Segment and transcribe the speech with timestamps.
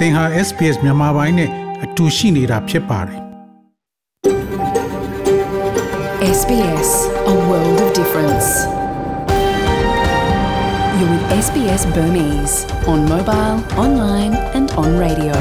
[0.00, 1.50] သင်ဟာ SPS မြန်မာပိုင်းနဲ့
[1.84, 3.20] အတူရှိနေတာဖြစ်ပါတယ်
[6.38, 6.90] SBS,
[7.32, 8.48] a world of difference.
[10.96, 12.56] You're with SBS Burmese
[12.92, 15.36] on mobile, online, and on radio.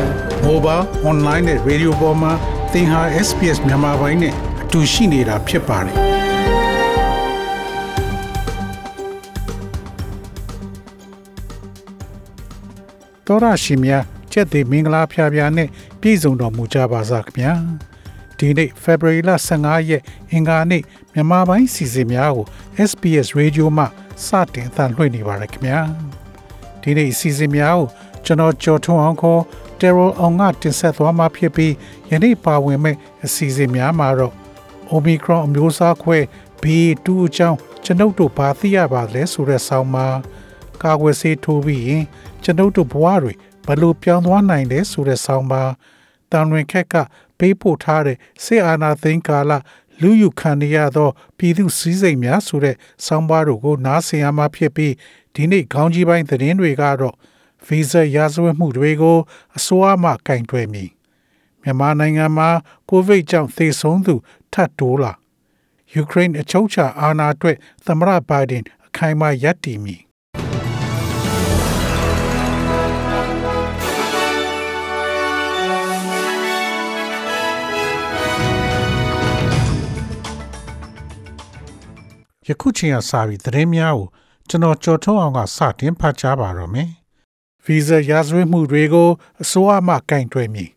[0.49, 2.33] mobile online နဲ့ radio ပေါ်မှာ
[2.73, 5.95] သင်ဟာ SPS မြန်မာပိုင်းနဲ့အတူရှိနေတာဖြစ်ပါတယ်
[13.27, 13.93] တော်ရရှိမြ
[14.31, 15.67] ချက်သေးမင်္ဂလာဖျားဖျားနဲ့
[16.01, 17.53] ပြည့်စုံတော်မူကြပါစားခင်ဗျာ
[18.37, 20.83] ဒီနေ့ February လ15ရက်အင်္ဂါနေ့
[21.13, 22.45] မြန်မာပိုင်းစီစဉ်များကို
[22.89, 23.85] SBS Radio မှ
[24.25, 25.79] စတင်အသံလွှင့်နေပါရခင်ဗျာ
[26.81, 27.87] ဒီနေ့စီစဉ်များကို
[28.25, 29.41] ကျွန်တော်ကြော်ထွန်းအောင်ခေါ်
[29.79, 31.73] Terror အောင်ကတင်ဆက်သွားမှာဖြစ်ပြီး
[32.11, 34.33] ယနေ့ပါဝင်မဲ့အစီအစဉ်များမှာတော့
[34.91, 36.17] Omicron အမျိုးအစားခွဲ
[36.61, 40.17] BA2 အကြောင်းကျွန်ုပ်တို့ဘာသိရပါလဲဆိုတဲ့ဆောင်းပါး
[40.83, 42.03] ကာကွယ်ဆေးထိုးပြီးရင်
[42.43, 43.33] ကျွန်ုပ်တို့ဘဝတွေ
[43.69, 45.71] ဘယ်လိုပြောင်းသွားနိုင်လဲဆိုတဲ့ဆောင်းပါး
[46.31, 46.95] တန်ဝင်ခက်က
[47.37, 49.51] ပေးပို့ထားတဲ့စေအာနာသိန်းကာလ
[50.01, 54.93] လူယူခံရသောပြည်သူစည်းစိမ်များဆိုတဲ့ဆောင်းပါးတို့ကိုနားဆင်ရမှာဖြစ်ပြီး
[55.35, 57.15] ဒီနေ့ခေါင်းကြီးပိုင်းသတင်းတွေကတော့
[57.67, 59.17] ဗီဇရာဇဝတ်မှုတွေကို
[59.57, 60.89] အစိုးရမှကင်တွယ်မည်
[61.61, 62.49] မြန်မာနိုင်ငံမှာ
[62.89, 64.15] ကိုဗစ်ကြောင့်သေဆုံးသူ
[64.53, 65.13] ထပ်တိုးလာ
[65.93, 70.01] ယူကရိန်းအချုပ်အခြာအာဏာအတွက်သမ္မတဘိုင်ဒန်အခိုင်အမာရပ်တည်မည်
[82.49, 84.07] ယခုချိန်ကစပြီးသတင်းများကို
[84.49, 86.89] ကျွန်တော်ကြော်ထုတ်အောင်ကစတင်ဖတ်ကြားပါတော့မယ်
[87.65, 89.09] ဗီဇရာဇဝတ်မှုတွေကို
[89.41, 90.71] အစိုးရမှကင်တွယ်မည်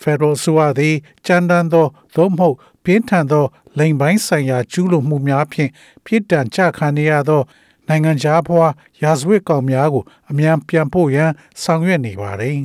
[0.00, 0.94] ဖက်ဒရယ်ဆိုရသည်
[1.26, 3.44] ကြမ်းတမ်းသောသို့မဟုတ်ပြင်းထန်သော
[3.78, 5.70] လိမ်ပိုင်းဆိုင်ရာကျူးလွန်မှုများဖြင့်
[6.04, 7.42] ပြစ်ဒဏ်ချခံရသော
[7.88, 11.30] နိုင်ငံခြားဘွားရာဇဝတ်ကောင်များကိုအမြန်ပြန်ဖို့ရန်
[11.62, 12.58] ဆောင်ရွက်နေပါသည်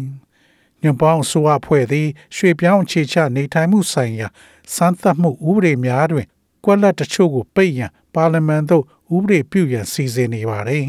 [0.81, 4.28] ညွန်ပေါင်းဆိုအဖွဲ့သည်ရွှေပြောင်းအခြေချနေထိုင်မှုဆိုင်ရာ
[4.75, 6.28] စမ်းသပ်မှုဥပဒေများတွင်
[6.64, 8.84] ကွက်လက်တချို့ကိုပိတ်ရန်ပါလီမန်သို့
[9.16, 10.88] ဥပဒေပြုရန်စီစဉ်နေပါသည်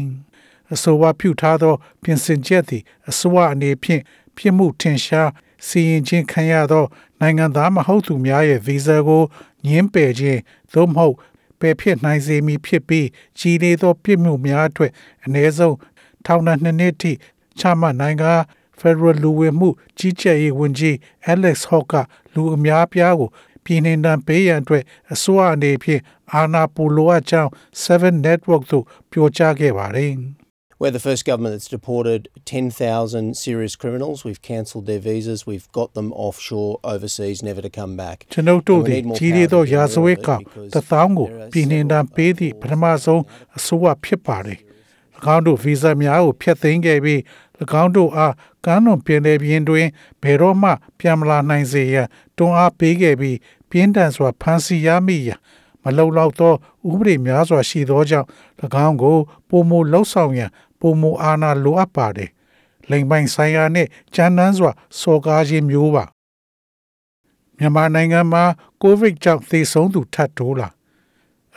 [0.73, 4.01] အဆိုအပြုထားသော ပြင်ဆင်ချက်သည်အစိုးရအနေဖြင့်
[4.35, 5.29] ပြစ်မှုထင်ရှား
[5.67, 6.85] စီရင်ခြင်းခံရသော
[7.19, 9.23] နိုင်ငံသားမဟုတ်သူများရဲ့ဗီဇာကို
[9.65, 10.39] ညှင်းပယ်ခြင်း
[10.73, 11.15] သို့မဟုတ်
[11.59, 13.07] ပယ်ဖြစ်နိုင်စေမည်ဖြစ်ပြီး
[13.39, 14.91] ကြီးနေသော ပြစ်မှုများအတွက်
[15.25, 15.77] အ ਨੇ ဆုံး
[16.25, 17.11] ထောင်ဒဏ်နှစ်နှစ်ထိ
[17.59, 18.33] ချမှတ်နိုင်ကာ
[18.79, 20.95] Federal လူဝင်မှုကြီးကြပ်ရေးဝန်ကြီး
[21.31, 21.93] Alex Hawke က
[22.33, 23.29] လူအများပြားကို
[23.65, 24.83] ပြည်နှင်တန်ပေးရန်အတွက်
[25.13, 26.01] အစိုးရအနေဖြင့်
[26.33, 27.49] အာဏာပူလိုအပ်ကြောင်း
[27.85, 30.13] 7 Network သို့ပြောကြားခဲ့ပါတယ်။
[30.81, 34.17] We're the first government that's deported 10,000 serious criminals.
[34.27, 35.39] We've cancelled their visas.
[35.45, 38.17] We've got them offshore, overseas, never to come back.
[38.33, 40.21] ကျွန်ုပ်တို့ And we သည် need more ကြီးရ power သော to get ရာ rid ဇဝတ် of
[40.21, 43.21] it ကောင် because တစ်သောင်းကို there are ပြည်နှင်တန်ပေးသည့် several ပထမဆုံး
[43.57, 44.59] အစိုးရဖြစ်ပါတယ်။၎
[45.35, 47.19] င်းတို့ဗီဇာများကိုဖျက်သိမ်းခဲ့ပြီး၎
[47.81, 48.33] င်းတို့အား
[48.65, 49.87] ကမ်းလွန်ပြည်နယ်ပြင်တွင်
[50.21, 52.07] ဘယ်တော့မှပြန်မလာနိုင်စေရန်
[52.37, 53.37] တွန်းအားပေးခဲ့ပြီး
[53.69, 55.39] ပြင်းထန်စွာဖမ်းဆီးရမိရန်
[55.83, 56.53] မလုံလောက်သော
[56.89, 58.27] ဥပဒေများစွာရှိသောကြောင့်၎
[58.85, 59.17] င်းကို
[59.49, 62.29] ပုံမလှုပ်ဆောင်ရန်ပုံမအာဏာလိုအပ်ပါတယ်။
[62.89, 66.05] လိမ်ပိုင်ဆိုင်ရာနှင့်ကြမ်းတမ်းစွာစော်ကားခြင်းမျိုးပါ။
[67.57, 68.43] မြန်မာနိုင်ငံမှာ
[68.81, 70.69] ကိုဗစ်ကြောင့်သေဆုံးသူထပ်တိုးလာ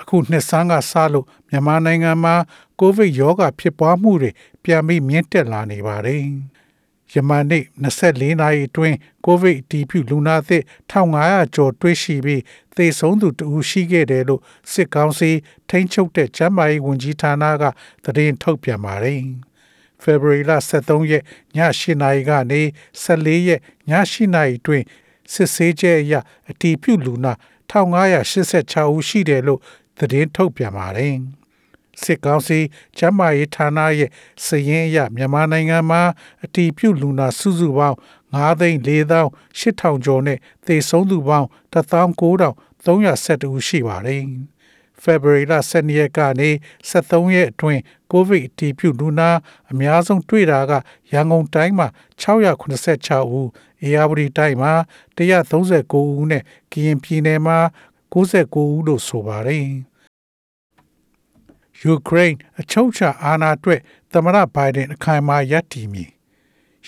[0.00, 2.34] အခုနှစ်ဆန်းကစလို့မြန်မာနိုင်ငံမှာ
[2.80, 4.30] ကိုဗစ်ရောဂါဖြစ်ပွားမှုတွေ
[4.64, 6.24] ပြန်ပြီးမြင့်တက်လာနေပါတယ်။
[7.12, 12.42] ယမန်နေ့24နာရီအတွင်းကိုဗစ်အတည်ပြုလူနာသစ်1500ကျော်တွေ့ရှိပြီး
[12.76, 14.42] သေဆုံးသူတဦးရှိခဲ့တယ်လို့
[14.72, 15.30] စစ်ကောင်စီ
[15.68, 17.64] ထိန်းချုပ်တဲ့ကျန်းမာရေးဝန်ကြီးဌာနက
[18.04, 19.22] သတင်းထုတ်ပြန်ပါတယ်။
[20.02, 21.22] February လ23ရက်
[21.56, 22.60] ည8နာရီကနေ
[23.02, 24.84] 14ရက်ည8နာရီအတွင်း
[25.32, 26.14] စစ်ဆေးချက်အရ
[26.50, 27.32] အတည်ပြုလူနာ
[27.70, 29.60] 1586ဦးရှိတယ်လို့
[29.98, 31.16] သတင်းထုတ်ပြန်ပါတယ်။
[32.02, 32.58] စစ်ကောင်စီ
[32.98, 34.10] ကျန်းမာရေးဌာနရဲ့
[34.44, 36.02] စည်ရင်းအရမြန်မာနိုင်ငံမှာ
[36.44, 37.96] အတည်ပြုလူနာစုစုပေါင်း
[38.34, 44.24] 9,48000ကျော်နဲ့သေဆုံးသူပေါင်း19312ဦးရှိပါတယ်။
[45.04, 46.50] February လ12ရက်ကနေ
[46.88, 49.30] 23ရက်အတွင်းကိုဗစ်အတည်ပြုလူနာ
[49.70, 50.72] အများဆုံးတွေ့တာက
[51.12, 51.88] ရန်ကုန်တိုင်းမှာ
[52.22, 53.46] 686ဦး၊
[53.82, 54.72] အေရဝတီတိုင်းမှာ
[55.16, 56.42] 139ဦးနဲ့
[56.72, 57.58] ကရင်ပြည်နယ်မှာ
[58.12, 59.68] 69ဦးလို့ဆိုပါတယ်။
[61.84, 63.80] ယူကရိန်းအချုပ်အခြာအာဏာအတွက်
[64.12, 66.10] သမ္မတဘိုင်ဒန်အခိုင်အမာရပ်တည်မည်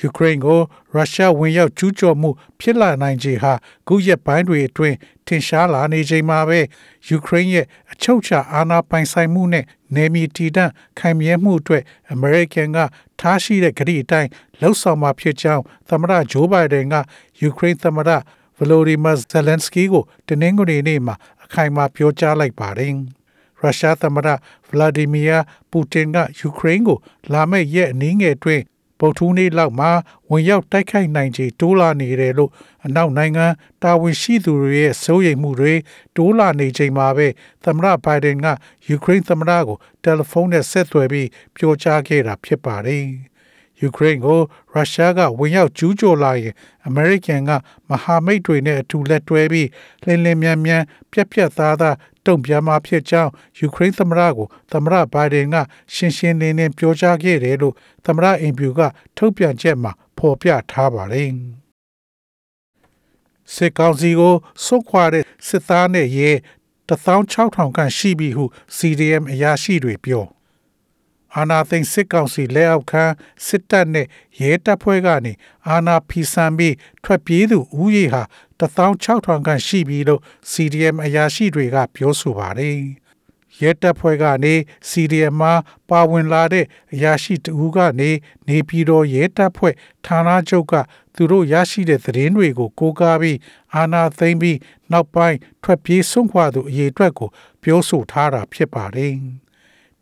[0.01, 0.61] ယူကရိန်းကို
[0.95, 3.53] ရုရှားဝင်ရောက်ကျူးကျော်မှုဖြစ်လာနိုင်ခြေဟာ
[3.87, 4.97] ခုရက်ပိုင်းတွေအတွင်း
[5.27, 6.61] ထင်ရှားလာနေချိန်မှာပဲ
[7.09, 9.65] ယူကရိန်းရဲ့အချုပ်အခြာအာဏာပိုင်ဆိုင်မှုနဲ့
[9.95, 11.83] နေမီတီတန့်ခိုင်မြဲမှုအတွက်
[12.13, 12.79] အမေရိကန်က
[13.21, 14.29] ထားရှိတဲ့ကတိအတိုင်း
[14.61, 16.95] လှုပ်ဆောင်မှာဖြစ်ကြောင်းသမ္မတဂျိုးဘိုင်ဒန်က
[17.41, 18.11] ယူကရိန်းသမ္မတ
[18.59, 21.15] ဗလိုဒီမာဇယ်လန်စကီကိုတနင်္ဂနွေနေ့မှာ
[21.45, 22.95] အခိုင်အမာပြောကြားလိုက်ပါတယ်။
[23.61, 24.29] ရုရှားသမ္မတ
[24.69, 25.39] ဗလာဒီမီယာ
[25.71, 26.99] ပူတင်ကယူကရိန်းကို
[27.33, 28.65] လာမယ့်ရက်အနည်းငယ်အတွင်း
[29.01, 29.91] ပုတ်ထူးနေ့လောက်မှာ
[30.31, 32.51] ဝင်ရောက်တိုက်ခိုက်နိုင်ခြေတိုးလာနေတယ်လို့
[32.87, 33.47] အနောက်နိုင်ငံ
[33.83, 35.75] တာဝန်ရှိသူတွေရဲ့စိုးရိမ်မှုတွေ
[36.17, 37.29] တိုးလာနေချိန်မှာပဲ
[37.65, 38.47] သမ္မတဘိုင်ဒန်က
[38.89, 43.07] ယူကရိန်းသမ္မတကိုတယ်လီဖုန်းနဲ့ဆက်သွယ်ပြီးပြောကြားခဲ့တာဖြစ်ပါတယ်။
[43.81, 44.41] ယူကရိန်းကို
[44.73, 46.55] ရုရှားကဝင်ရောက်ကျူးကျော်လာရင်
[46.87, 47.51] အမေရိကန်က
[47.89, 49.69] မဟာမိတ်တွေနဲ့အတူလက်တွဲပြီး
[50.05, 50.83] လင်းလင်းမြန်မြန်
[51.13, 51.97] ပြက်ပြက်သားသား
[52.27, 55.57] တုံ့ပြန်မှာဖြစ်ကြောင်းယူကရိန်းသမ္မတကိုသမ္မတဘိုင်ဒန်က
[55.95, 57.75] ရှင်းရှင်းလင်းလင်းပြောကြားခဲ့တယ်လို့
[58.05, 58.81] သမ္မတအင်ဖြူက
[59.17, 61.31] ထုတ်ပြန်ချက်မှာဖော်ပြထားပါတယ်။
[63.55, 64.35] စစ်ကောင်စီကို
[64.65, 66.31] စုခွာတဲ့စစ်သားနဲ့ရဲ
[66.89, 68.45] 16000ခန့်ရှိပြီဟု
[68.77, 70.36] CDM အရာရှိတွေပြော
[71.37, 73.05] အာနာသိန်းစစ်ကောင်စီလက်အောက်ခံ
[73.47, 74.07] စစ်တပ်နဲ့
[74.41, 75.33] ရဲတပ်ဖွဲ့ကနေ
[75.69, 76.75] အာနာဖီဆန်ပြီး
[77.05, 78.23] ထွက်ပြေးသူဦးရေဟာ
[78.61, 82.79] 16000ခန့်ရှိပြီလို့ CDM အရာရှိတွေကပြောဆိုပါတယ်။
[83.61, 84.55] ရဲတပ်ဖွဲ့ကနေ
[84.91, 85.53] CDM မှာ
[85.89, 88.11] ပါဝင်လာတဲ့အရာရှိတဦးကနေ
[88.49, 89.75] နေပြည်တော်ရဲတပ်ဖွဲ့
[90.07, 90.75] ဌာနချုပ်က
[91.15, 93.39] သူတို့ရရှိတဲ့သတင်းတွေကိုကိုးကားပြီး
[93.75, 94.59] အာနာသိမ့်ပြီး
[94.93, 97.29] နောက်ပိုင်းထွက်ပြေးဆုံးခွာသူအရေးအတွက်ကို
[97.63, 99.15] ပြောဆိုထားတာဖြစ်ပါတယ်။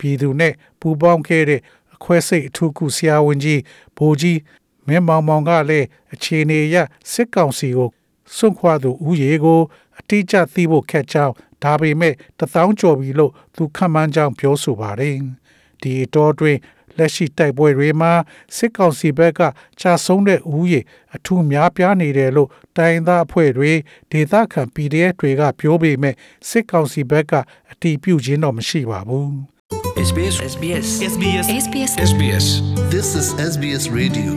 [0.04, 1.60] ပြည်သူနဲ့ပူးပေါင်းခဲ့တဲ့
[1.94, 3.60] အခွဲစိတ်အထူးကုဆရာဝန်ကြီး
[3.96, 4.38] ဘိုးကြီး
[4.86, 6.76] မင်းမောင်မောင်ကလည်းအခြေအနေအရ
[7.12, 7.88] စစ်ကောင်စီကို
[8.36, 9.60] စွန့်ခွာသူဦးရေကို
[9.98, 15.16] အတိအကျသိဖို့ခက်ကြောင်းဒါပေမဲ့တထောင်ကျော်ပြီလို့သူခန့်မှန်းကြောင်းပြောဆိုပါတယ်။
[15.82, 16.58] ဒီအတော်တွင်
[16.98, 18.12] လက်ရှိတိုက်ပွဲတွေမှာ
[18.56, 19.40] စစ်ကောင်စီဘက်က
[19.80, 20.80] ကြာဆုံးတဲ့ဦးရေ
[21.14, 23.72] အထူးများပြားနေတယ်လို့တိုင်းသားအဖွဲ့တွေ
[24.12, 26.14] ဒေသခံ PDF တွေကပြောပေမဲ့
[26.48, 27.32] စစ်ကောင်စီဘက်က
[27.70, 29.53] အတီးပြုတ်ခြင်းတော့မရှိပါဘူး
[30.09, 32.45] SBS SBS SBS SBS SBS
[32.93, 34.31] This is SBS Radio.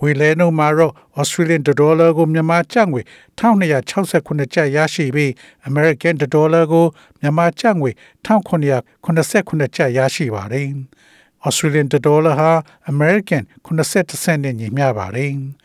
[0.00, 3.00] ဝေလဲနှုန်းမှာတော့ Australian dollar ကိုမြန်မာကျပ်ငွေ
[3.38, 5.30] 1268ကျပ်ရရှိပြီး
[5.68, 6.86] American dollar ကို
[7.20, 7.90] မြန်မာကျပ်ငွေ
[8.26, 10.68] 1989ကျပ်ရရှိပါတယ်။
[11.46, 12.50] Australian dollar ဟာ
[12.92, 15.32] American 80စနစ်နဲ့ညီမျှပါတယ်။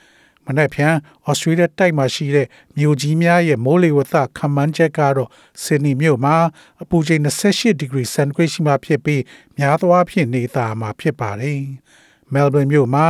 [0.47, 0.95] မနေ့ပြန်
[1.29, 2.47] Australia တိုက်မှာရှိတဲ့
[2.79, 5.31] မြို့ကြီးများရဲ့မိုးလေဝသခန့်မှန်းချက်ကတော့
[5.63, 6.37] ဆင်နီမြို့မှာ
[6.83, 9.23] အပူချိန်28 degree centigrade ရှိမှဖြစ်ပြီး
[9.57, 11.61] များသောအားဖြင့်နေသားမှာဖြစ်ပါတယ်။
[12.35, 13.07] Melbourne မြို့မှာ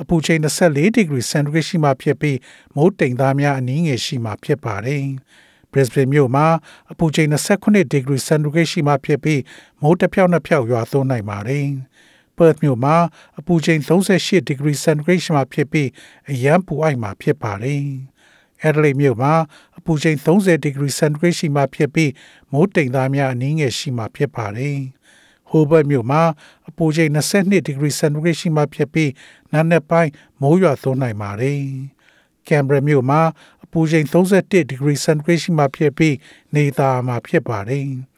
[0.00, 2.38] အပူချိန်24 degree centigrade ရှိမှဖြစ်ပြီး
[2.76, 5.04] မိုးတိမ်သားများအနည်းငယ်ရှိမှဖြစ်ပါတယ်။
[5.72, 6.46] Brisbane မြို့မှာ
[6.92, 9.40] အပူချိန်29 degree centigrade ရှိမှဖြစ်ပြီး
[9.82, 11.66] မိုးတစ်ဖြောက်နှစ်ဖြောက်ရွာသွန်းနိုင်ပါတယ်။
[12.36, 12.96] Perth မြို့မှာ
[13.38, 15.88] အပူချိန်38 degree centigrade ရှိမှဖြစ်ပြီး
[16.30, 17.84] အရန်ပူအိုက်မှာဖြစ်ပါတယ်။
[18.66, 19.32] Adelaide မြို့မှာ
[19.78, 22.10] အပူချိန်30 degree centigrade ရှိမှဖြစ်ပြီး
[22.52, 24.78] မိုးတိမ်သားများအနည်းငယ်ရှိမှဖြစ်ပါတယ်။
[25.50, 26.22] Hobart မြို့မှာ
[26.68, 29.10] အပူချိန်22 degree centigrade ရှိမှဖြစ်ပြီး
[29.52, 30.10] နာနဲ့ပိုင်း
[30.40, 31.60] မိုးရွာသွန်းနိုင်ပါတယ်။
[32.48, 33.20] Canberra မြို့မှာ
[33.64, 36.14] အပူချိန်31 degree centigrade ရှိမှဖြစ်ပြီး
[36.54, 37.86] နေသားမှာဖြစ်ပါတယ်။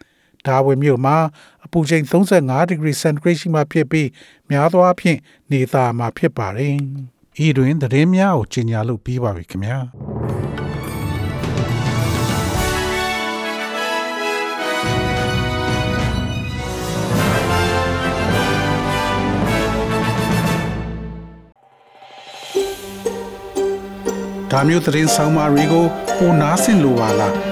[0.46, 1.16] ဒါဝင်မြို့မှာ
[1.64, 4.08] အပူချိန်35 degree centigrade ရှိမှဖြစ်ပြီး
[4.50, 5.18] များသောအားဖြင့်
[5.52, 6.74] နေသားမှာဖြစ်ပါတယ်။
[7.44, 9.78] ဤတွင်သတင်းများကိုကြီးညာလို့ပြီးပါပြီခင်ဗျာ။။
[24.52, 25.84] ဒါမျိုးသတင်းဆောင်မတွေကို
[26.18, 27.51] ပိုနားဆင်လိုပါလား